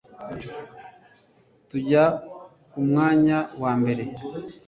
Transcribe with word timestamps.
tujya 1.69 2.03
ku 2.71 2.79
mwanya 2.87 3.37
wa 3.61 3.71
mbere 3.79 4.03